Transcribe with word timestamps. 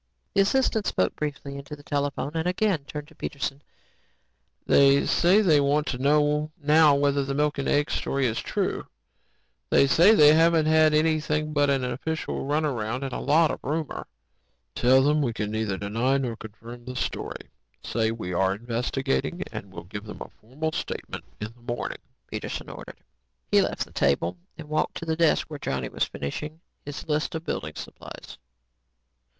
The 0.33 0.41
assistant 0.41 0.87
spoke 0.87 1.15
briefly 1.15 1.57
into 1.59 1.75
the 1.75 2.11
phone 2.15 2.31
and 2.33 2.47
again 2.47 2.85
turned 2.85 3.07
to 3.09 3.13
Peterson. 3.13 3.61
"They 4.65 5.05
say 5.05 5.41
they 5.41 5.61
want 5.61 5.85
to 5.89 5.99
know 5.99 6.49
now 6.59 6.95
whether 6.95 7.23
the 7.23 7.35
milk 7.35 7.59
and 7.59 7.67
egg 7.69 7.91
story 7.91 8.25
is 8.25 8.39
true. 8.39 8.87
They 9.69 9.85
say 9.85 10.15
they 10.15 10.33
haven't 10.33 10.65
had 10.65 10.95
anything 10.95 11.53
but 11.53 11.69
an 11.69 11.83
official 11.83 12.47
runaround 12.47 13.03
and 13.03 13.13
a 13.13 13.19
lot 13.19 13.51
of 13.51 13.59
rumor." 13.63 14.07
"Tell 14.73 15.03
them 15.03 15.21
we 15.21 15.33
neither 15.37 15.77
deny 15.77 16.17
nor 16.17 16.35
confirm 16.35 16.85
the 16.85 16.95
story. 16.95 17.51
Say 17.83 18.09
we 18.09 18.33
are 18.33 18.55
investigating. 18.55 19.43
We'll 19.65 19.83
give 19.83 20.05
them 20.05 20.21
a 20.21 20.29
formal 20.29 20.71
statement 20.71 21.25
in 21.39 21.53
the 21.55 21.73
morning," 21.75 21.99
Peterson 22.25 22.71
ordered. 22.71 22.97
He 23.51 23.61
left 23.61 23.85
the 23.85 23.91
table 23.91 24.39
and 24.57 24.67
walked 24.67 24.97
to 24.97 25.05
the 25.05 25.15
desk 25.15 25.45
where 25.47 25.59
Johnny 25.59 25.89
was 25.89 26.05
finishing 26.05 26.59
his 26.83 27.07
list 27.07 27.35
of 27.35 27.45
building 27.45 27.75
supplies. 27.75 28.39